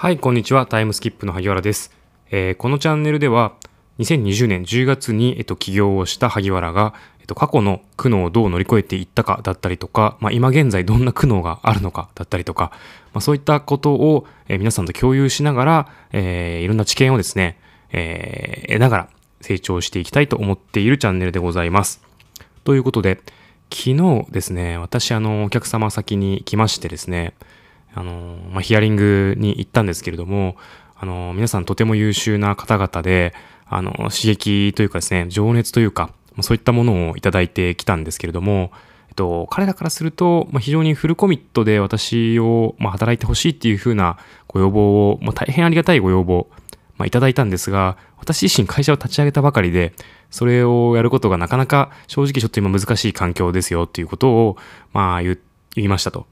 [0.00, 0.64] はい、こんにちは。
[0.64, 1.94] タイムスキップの萩原です。
[2.30, 3.52] えーこのチャンネルでは、
[3.98, 12.70] 2020年10月に、えっと、起業をした萩原が、えっと、過去の苦悩をどう乗り越えていったかだったりとか、まあ、今現在どんな苦悩があるのかだったりとか、
[13.12, 17.60] まあ、そういったことを、えー皆さんと共有しながら、えーいろんな知見をですね、
[17.92, 19.08] えー得ながら
[19.42, 22.00] 成長していきたいと思っているチャンネルでございます。
[22.64, 23.20] ということで、
[23.70, 27.34] 昨日ですね、私、あの、お客様先に来ましてですね、
[27.94, 30.56] あの、まあ、ヒアリングに行ったんですけれども、
[30.96, 33.34] あの、皆さんとても優秀な方々で、
[33.66, 38.72] あの、刺激というかですね、情熱というか、そういったものをいただいてきたんですけれども、
[39.08, 46.48] えっと、彼らからすると、まあ、非常にフルコミットで私を、まあ、働いてほしいっていう風なご要望を、まあ、大変ありがたいご要望、
[46.96, 49.94] まあ、いただいたんですが、私自身会社を立ち上げたばかりで、
[50.30, 54.56] それをやることがなかなか正直ちょっと今難しい環境ですよっていうことを、
[54.92, 55.38] まあ言
[55.74, 56.26] 言いましたと。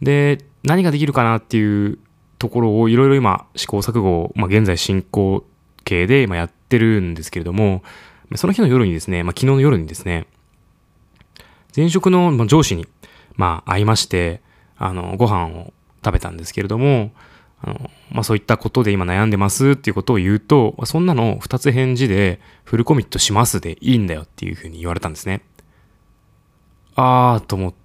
[0.00, 1.98] で、何ができるかなっていう
[2.38, 5.44] ところをいろいろ今試行錯誤、まあ現在進行
[5.84, 7.82] 形で今やってるんですけれども、
[8.36, 10.26] その日の夜にですね、まあ昨日の夜にですね、
[11.74, 12.86] 前職の上司に、
[13.36, 14.42] まあ会いまして、
[14.76, 15.72] あの、ご飯を
[16.04, 17.12] 食べたんですけれども、
[17.62, 25.42] あの、まあ、そういったことで今悩んでますっていうことを言うと、そんなの二つ返事でフルコミットしますでいいんだよっていうふうに言われたんですね。
[26.96, 27.78] あーと思って、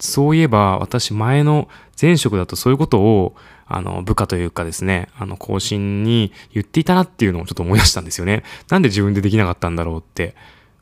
[0.00, 1.68] そういえば私前の
[2.00, 8.42] 前職だとそういうことをあの部下というかですね、あの更新に言っていたなっていうのをちょっと思い出したんですよね。
[8.68, 10.34] なんで自分でできなかったんだろうって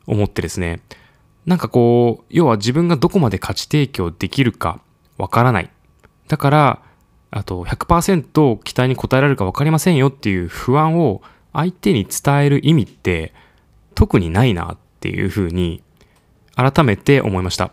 [0.05, 0.81] 思ってですね。
[1.45, 4.81] なんかこう、要は自分がどこまで価値提供できるか
[5.17, 5.69] わからない。
[6.27, 6.81] だから、
[7.31, 13.33] あと100%期待に応えられるか分かりませんよっていう不安を相手に伝える意味って
[13.95, 15.81] 特にないなっていうふうに
[16.55, 17.71] 改めて思いました。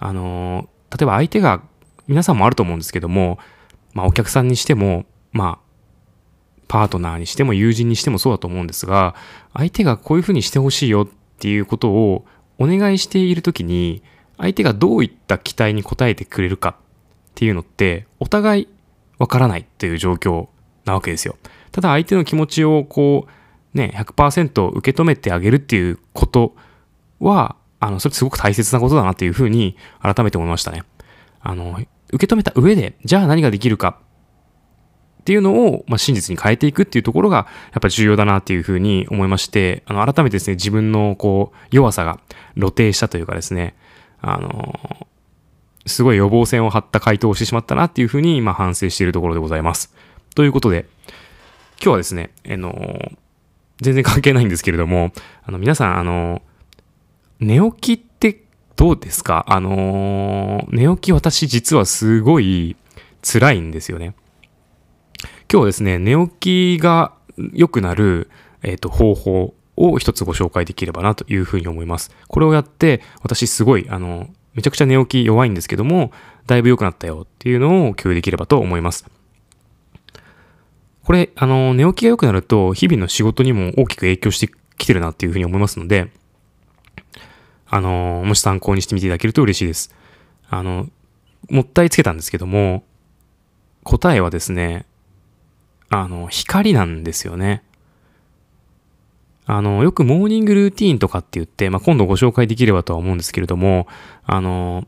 [0.00, 1.62] あの、例えば相手が
[2.08, 3.38] 皆さんもあると思うんですけども、
[3.92, 5.70] まあお客さんにしても、まあ
[6.66, 9.14] パートナーにしても友人にしてもそうだと思うんですが、
[9.52, 12.24] 相手がこういうふうにしてほしいよっていうことを
[12.58, 14.02] お願いしているときに、
[14.38, 16.74] 相手がどういった期待に応えてくれるかっ
[17.34, 18.68] ていうのって、お互い
[19.18, 20.48] わからないという状況
[20.84, 21.36] なわけですよ。
[21.72, 23.26] ただ相手の気持ちをこ
[23.74, 26.54] う、ね、100%受け止めてあげるっていうこと
[27.18, 30.84] は、あの、それすごく大切なことだなっていうふうに改めて思いましたね。
[31.40, 31.80] あの、
[32.12, 33.98] 受け止めた上で、じゃあ何ができるか
[35.20, 42.20] っていうのを、まあ、真実に変えていくっていうところが、やっぱ重要だなっていうふうに思いまして、あの、改めてですね、自分のこう、弱さが
[42.54, 43.74] 露呈したというかですね、
[44.20, 45.06] あの、
[45.86, 49.94] すごい予防線を張った回答をしてしまったなっていうふうに今反省しているところでございます。
[50.34, 50.86] ということで、
[51.82, 53.12] 今日はですね、あの、
[53.80, 55.12] 全然関係ないんですけれども、
[55.42, 56.42] あの、皆さん、あの、
[57.40, 58.44] 寝起きって
[58.76, 59.46] どうですか？
[59.48, 62.76] あの、寝起き私実はすごい
[63.22, 64.14] 辛いんですよね。
[65.50, 67.14] 今日ですね、寝起きが
[67.54, 68.30] 良くなる、
[68.62, 72.10] えっ、と、方法を一つご紹介できればなというふうに思います。
[72.28, 76.12] これをやって、私すごい、あの、めちゃくちゃ寝起き弱いんですけども、
[76.46, 79.06] だいぶ良くなったよっていうのを共有できればと思います。
[81.04, 86.12] これ、あの、寝起きが良くなると、日々の仕事にも大きく影響してきてるなっていうふうに思いますので、
[87.70, 89.94] あの、もし参考にしてみていただけると嬉しいです。
[90.48, 90.88] あの、
[91.48, 92.82] もったいつけたんですけども、
[93.84, 94.86] 答えはですね、
[95.88, 97.62] あの、光なんですよね。
[99.46, 103.86] あの、よくモーニングルーティーンとかって言って、まあ、今度ご紹介できればとは思うんですけれども、
[104.24, 104.86] あの、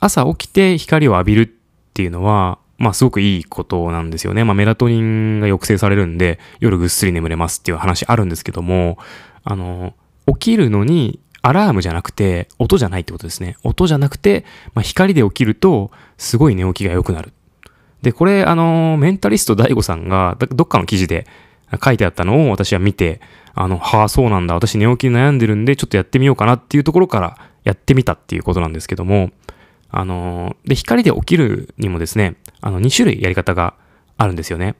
[0.00, 1.46] 朝起きて光を浴びるっ
[1.92, 4.44] ていうのは、まあ、すごくいいことなんですよね。
[4.44, 8.98] まあ、メラトニンが抑制されるんで、夜ぐっすり眠れますっていう話あるんですけども、
[9.44, 9.94] あの、
[10.26, 13.56] 起きるのにアラームじゃなくて、音じゃないってことですね。
[13.62, 17.32] 音じゃなくて、まあ、光で起きると、すごい寝起きが良くなる。
[18.02, 21.26] で、これ、あの、メンタリスト DAIGO さんが、どっかの記事で
[21.82, 23.20] 書いてあったのを私は見て、
[23.54, 24.54] あの、はあ、そうなんだ。
[24.54, 29.30] 私寝起きに悩んでるんで、ちょっとやってみようかなっていうところからやってみたっていうことなんですけども、
[29.90, 33.74] あの、で、光で起きるにもですね、あの、2種類やり方が
[34.16, 34.76] あるんですよね。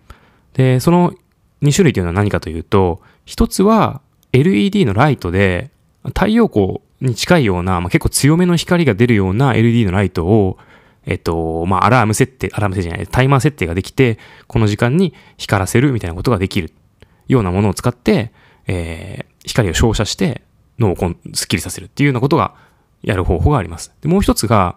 [0.54, 1.14] で、その
[1.62, 4.00] 2種類というのは何かというと、一つは
[4.32, 5.70] LED のライトで、
[6.04, 10.58] 太陽光に近いような、まあ、結構強めの光が出るような LED のライトを、
[11.06, 16.72] えっと、まあ、アラーム設定、アラーム設定じゃない、タイマー設定ができて、この時間に光らせるみたいなことができる
[17.28, 18.32] ようなものを使って、
[18.66, 20.42] えー、光を照射して
[20.78, 22.54] 脳をこんスッキリさせるっていうようなことが
[23.02, 23.92] やる方法があります。
[24.00, 24.76] で、もう一つが、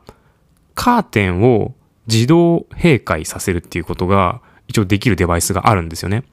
[0.75, 1.75] カーテンを
[2.07, 6.23] 自動閉会させるっていうことが一応できるデバイスがあるんですよね。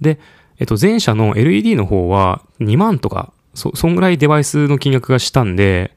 [0.00, 0.18] で、
[0.58, 5.96] えっと、前者の LED の方は2万とか、そ、そんぐらいデバイスの金額がしたんで、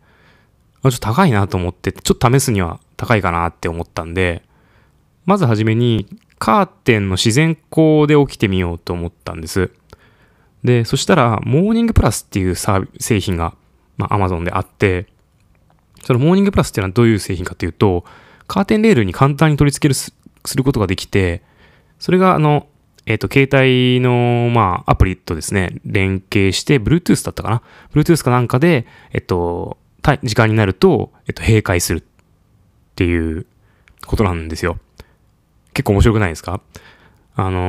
[0.83, 4.43] あちょっと高いなと思って、ちょっと試すには高いかなって思ったんで、
[5.25, 6.07] まずはじめに
[6.39, 9.71] カーテンの自然光で起きてみようと思ったんです。
[10.63, 13.55] で、そしたら、モーニングプラスっていうサービ製品が、
[13.97, 15.07] まあ、Amazon であって、
[16.03, 18.05] そのモーニングプラスっていうのはどういう製品かというと、
[18.47, 20.11] カーテンレールに簡単に取り付けるす
[20.55, 21.41] ることができて、
[21.99, 22.67] それが、あの、
[23.05, 27.61] えっ、ー、と、携帯の、まあ、アプリとですね、連携して、Bluetooth だったかな
[27.93, 29.77] ?Bluetooth かなんかで、えっと、
[30.23, 32.03] 時間になると、えっと、閉会するっ
[32.95, 33.45] ていう
[34.05, 34.77] ことなんですよ。
[35.73, 36.61] 結構面白くないですか？
[37.35, 37.59] あの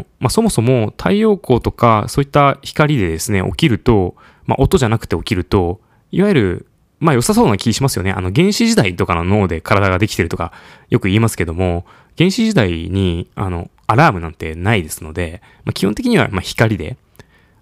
[0.00, 4.16] ー、まあ、そもそも太陽光とかそういった光でですね、起きると、
[4.46, 5.80] まあ、音じゃなくて起きると、
[6.10, 6.66] いわゆる、
[6.98, 8.10] まあ良さそうな気しますよね。
[8.10, 10.52] あの原始時代とかの脳で体ができてるとか
[10.88, 11.84] よく言いますけども、
[12.16, 16.96] 原始時代にあのアラームなんてないですので、まあ、基本的にはま光で、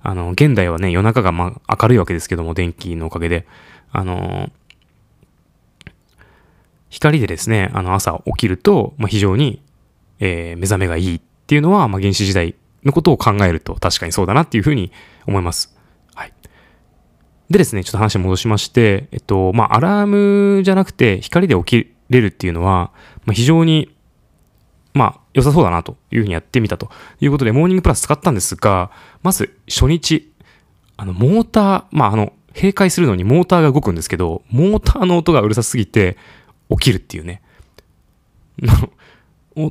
[0.02, 3.46] あの現代はね夜中がま明るいわけですけども、電気のおかげで、
[3.90, 4.50] あの
[6.90, 9.62] 光でですね、あの朝起きると、まあ、非常に
[10.20, 12.54] えー、目覚めがいいっていうのは、まあ、原始時代
[12.84, 14.92] のことを考えると確かにそうだなっていうふうに
[15.26, 15.76] 思います。
[16.14, 16.32] はい。
[17.50, 22.92] でですね、ちょっと話戻しまして、えっと、まあ、アラームじゃなくて光で起きれるっていうのは、
[23.24, 23.93] まあ、非常に、
[24.94, 26.88] まあ、良さそうだなというふうにやってみたと
[27.20, 28.90] いうことで、モーニングプラス使ったんですが、
[29.22, 30.32] まず初日、
[30.96, 36.16] あの、モーター、まあ、あの、閉会するのにモーターが動くんですけど、モーターの音がうるさすぎて
[36.70, 37.42] 起きるっていうね。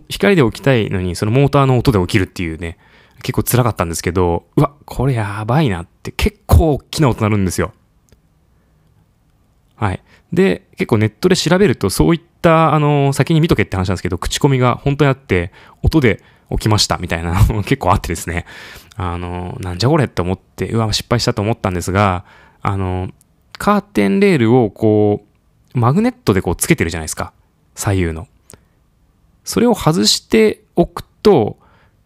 [0.10, 2.78] 光で起きたいのに、そのモーターの音で起きるっていうね、
[3.22, 7.74] 結構辛かったんですけど、うわ、これやばいなって結構大きな音鳴るんですよ。
[9.76, 10.02] はい。
[10.32, 16.22] で、結構ネットで調べると、そういった、あの、先に見とけって話なんですけど、口コミが本当にあって、音で
[16.52, 18.46] 起きましたみたいなのも 結構あってですね、
[18.96, 22.26] あの、なんじゃこれって思って、うわ、失敗したと思ったんですが、
[22.62, 23.10] あの、
[23.58, 25.26] カーテンレールをこ
[25.76, 27.34] う、マグネットでこうつけてるじゃないですか。
[27.76, 28.28] 左右の。
[29.44, 31.58] それを外しておくと、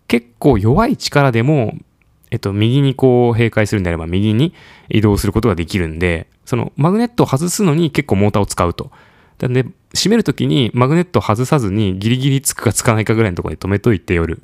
[0.08, 1.76] 結構弱い力でも、
[2.32, 4.54] えっと、右にこう閉会するんであれば右に
[4.90, 8.90] 移動することができるんで、そのマグネットを外すのに結構モーターを使うと。
[9.40, 14.42] なんで、閉めるときにマグネットを外さずにギリギリつくかつかないかぐらいのところに止めといて夜。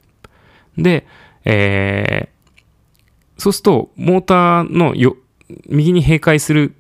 [0.78, 1.08] で、
[1.46, 5.16] えー、そうすると、モーターのよ、
[5.70, 6.76] 右に閉会する、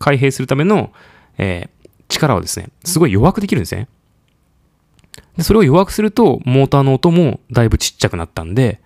[0.00, 0.92] 開閉するための、
[1.38, 3.86] えー、力をですね、すごい弱くできるんですね。
[5.36, 8.80] でそれを弱くすると、モーターの音もだいぶちっちゃくなったんで、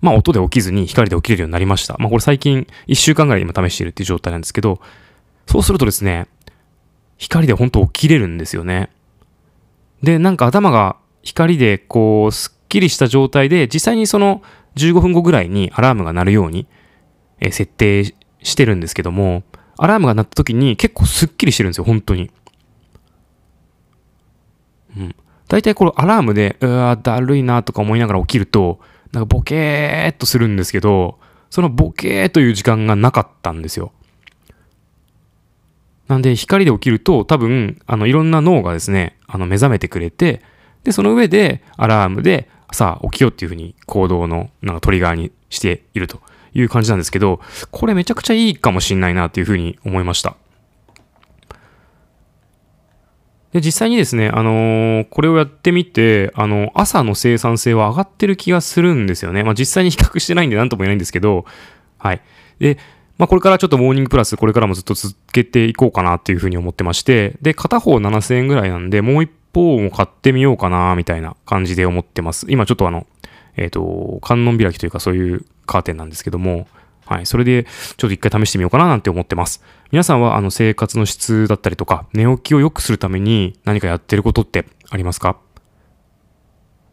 [0.00, 1.96] まあ音で起きずに光で起きれるようになりました。
[1.98, 4.80] まあこれ最近1週間ぐらい今試しているっていう状態なんですけど、
[5.48, 6.28] そうするとですね、
[7.16, 8.90] 光で本当起きれるんですよね。
[10.02, 14.42] で、なんか頭が光でこう、すっきりした状態で、実際にその
[14.76, 16.66] 15分後ぐらいにアラームが鳴るように、
[17.40, 18.04] え設定
[18.42, 19.42] してるんですけども、
[19.78, 22.30] アラームが鳴った時に結構すっきりしてるんですよ、本当に。
[24.98, 25.16] うん。
[25.48, 28.80] 大体このアラームで、うわだるいなとか思いながら起きると、
[29.12, 31.18] なんかボケーっとするんですけど、
[31.48, 33.92] そのボケーという時間がなかったんですよ。
[36.08, 40.42] なんで光で起きると多分、あの、いろんな脳がですね、あの、目覚めてくれて、
[40.82, 46.20] で、その上でアラームで、さあ起きようっていうふうに行動のなんかトリガーにしていると
[46.52, 47.40] いう感じなんですけど、
[47.70, 50.36] これめちゃくちゃいいかもしんないなっていうふうに思いました。
[53.52, 59.42] で、実際にですね、あのー、これをやってみて、あの、朝の生産性は上がってる気がするんですよね。
[59.42, 61.46] まあ、実際に比較してないんで何とも言えないんですけど、
[61.96, 62.20] はい。
[62.58, 62.78] で、
[63.18, 72.46] まあ、これからちょっとモーニングプラス、これからもずっと続けていこうかなっていうふうに思ってまして、で、片方7000円ぐらいなんで、もう一方も買ってみようかな、みたいな感じで思ってます。
[72.48, 73.06] 今ちょっとあの、
[73.56, 76.68] えっ、ー、と、観音開きというかそういうカーテンなんですけども、
[77.06, 77.26] はい。
[77.26, 79.64] それで、ちょっと一回試してみようかななんて思ってます。
[79.90, 85.38] 皆さんは、あの、生活の質だったりとか、寝起きを良くするために何かやってることってありますか？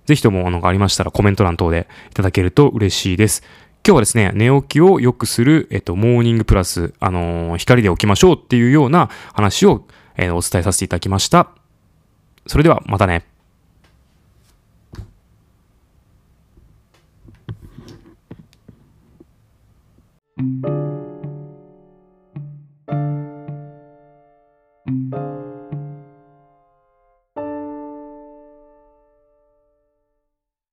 [0.05, 3.43] ぜひとも、あの、ありましたらコメント欄等でいただけると嬉しいです。
[3.87, 9.85] 今日はですね、寝起きを良くする、えっと、モーニングプラス、あのー、光で起きましょうっていうような話を、
[10.17, 11.51] えー、お伝えさせていただきました。
[12.47, 13.34] それでは、またね。